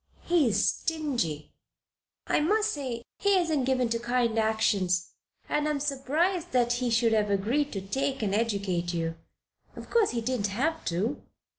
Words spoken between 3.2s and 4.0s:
isn't given to